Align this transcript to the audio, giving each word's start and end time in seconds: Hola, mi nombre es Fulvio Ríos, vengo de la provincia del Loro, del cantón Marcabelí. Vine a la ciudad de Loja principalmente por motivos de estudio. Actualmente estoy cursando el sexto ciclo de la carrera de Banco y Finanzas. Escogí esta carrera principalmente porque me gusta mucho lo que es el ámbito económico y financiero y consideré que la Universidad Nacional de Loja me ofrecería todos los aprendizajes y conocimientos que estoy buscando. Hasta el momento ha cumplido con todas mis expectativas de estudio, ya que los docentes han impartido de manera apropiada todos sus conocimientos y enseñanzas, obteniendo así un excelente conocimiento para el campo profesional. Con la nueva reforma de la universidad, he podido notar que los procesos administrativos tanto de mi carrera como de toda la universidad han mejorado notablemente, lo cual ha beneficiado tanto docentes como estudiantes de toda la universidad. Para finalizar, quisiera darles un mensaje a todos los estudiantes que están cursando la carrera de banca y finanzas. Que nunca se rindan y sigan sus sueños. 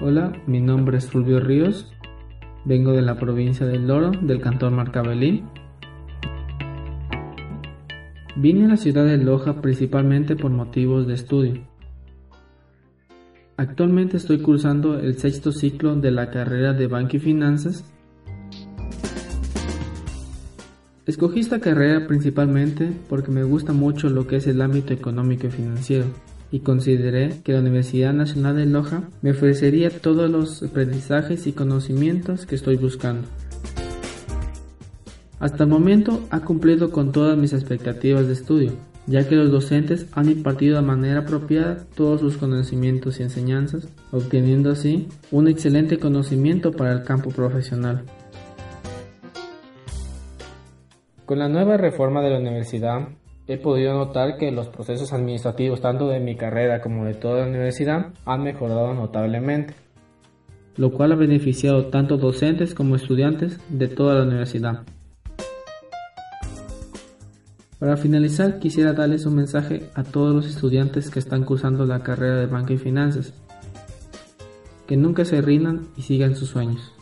Hola, 0.00 0.32
mi 0.46 0.60
nombre 0.60 0.98
es 0.98 1.10
Fulvio 1.10 1.40
Ríos, 1.40 1.92
vengo 2.64 2.92
de 2.92 3.02
la 3.02 3.16
provincia 3.16 3.66
del 3.66 3.88
Loro, 3.88 4.12
del 4.12 4.40
cantón 4.40 4.76
Marcabelí. 4.76 5.42
Vine 8.36 8.66
a 8.66 8.68
la 8.68 8.76
ciudad 8.76 9.04
de 9.04 9.16
Loja 9.16 9.60
principalmente 9.60 10.36
por 10.36 10.52
motivos 10.52 11.08
de 11.08 11.14
estudio. 11.14 11.66
Actualmente 13.56 14.18
estoy 14.18 14.38
cursando 14.38 15.00
el 15.00 15.18
sexto 15.18 15.50
ciclo 15.50 15.96
de 15.96 16.12
la 16.12 16.30
carrera 16.30 16.74
de 16.74 16.86
Banco 16.86 17.16
y 17.16 17.18
Finanzas. 17.18 17.84
Escogí 21.06 21.40
esta 21.40 21.58
carrera 21.58 22.06
principalmente 22.06 22.92
porque 23.08 23.32
me 23.32 23.42
gusta 23.42 23.72
mucho 23.72 24.08
lo 24.10 24.28
que 24.28 24.36
es 24.36 24.46
el 24.46 24.62
ámbito 24.62 24.92
económico 24.92 25.48
y 25.48 25.50
financiero 25.50 26.06
y 26.50 26.60
consideré 26.60 27.40
que 27.44 27.52
la 27.52 27.60
Universidad 27.60 28.12
Nacional 28.12 28.56
de 28.56 28.66
Loja 28.66 29.02
me 29.22 29.32
ofrecería 29.32 29.90
todos 29.90 30.30
los 30.30 30.62
aprendizajes 30.62 31.46
y 31.46 31.52
conocimientos 31.52 32.46
que 32.46 32.54
estoy 32.54 32.76
buscando. 32.76 33.28
Hasta 35.40 35.64
el 35.64 35.70
momento 35.70 36.26
ha 36.30 36.40
cumplido 36.40 36.90
con 36.90 37.12
todas 37.12 37.38
mis 37.38 37.52
expectativas 37.52 38.26
de 38.26 38.32
estudio, 38.32 38.72
ya 39.06 39.28
que 39.28 39.36
los 39.36 39.52
docentes 39.52 40.06
han 40.12 40.28
impartido 40.28 40.76
de 40.76 40.82
manera 40.82 41.20
apropiada 41.20 41.86
todos 41.94 42.20
sus 42.20 42.36
conocimientos 42.36 43.20
y 43.20 43.22
enseñanzas, 43.22 43.88
obteniendo 44.10 44.70
así 44.70 45.06
un 45.30 45.48
excelente 45.48 45.98
conocimiento 45.98 46.72
para 46.72 46.92
el 46.92 47.04
campo 47.04 47.30
profesional. 47.30 48.04
Con 51.24 51.38
la 51.38 51.48
nueva 51.48 51.76
reforma 51.76 52.20
de 52.22 52.30
la 52.30 52.38
universidad, 52.38 53.08
he 53.48 53.56
podido 53.56 53.94
notar 53.94 54.36
que 54.36 54.52
los 54.52 54.68
procesos 54.68 55.12
administrativos 55.14 55.80
tanto 55.80 56.08
de 56.08 56.20
mi 56.20 56.36
carrera 56.36 56.82
como 56.82 57.06
de 57.06 57.14
toda 57.14 57.40
la 57.40 57.48
universidad 57.48 58.12
han 58.26 58.42
mejorado 58.42 58.92
notablemente, 58.92 59.74
lo 60.76 60.92
cual 60.92 61.12
ha 61.12 61.16
beneficiado 61.16 61.86
tanto 61.86 62.18
docentes 62.18 62.74
como 62.74 62.94
estudiantes 62.94 63.58
de 63.70 63.88
toda 63.88 64.14
la 64.14 64.24
universidad. 64.24 64.82
Para 67.78 67.96
finalizar, 67.96 68.58
quisiera 68.58 68.92
darles 68.92 69.24
un 69.24 69.36
mensaje 69.36 69.88
a 69.94 70.02
todos 70.02 70.34
los 70.34 70.46
estudiantes 70.46 71.10
que 71.10 71.20
están 71.20 71.44
cursando 71.44 71.86
la 71.86 72.00
carrera 72.00 72.36
de 72.36 72.46
banca 72.46 72.74
y 72.74 72.78
finanzas. 72.78 73.32
Que 74.86 74.96
nunca 74.96 75.24
se 75.24 75.40
rindan 75.40 75.86
y 75.96 76.02
sigan 76.02 76.34
sus 76.34 76.48
sueños. 76.48 76.92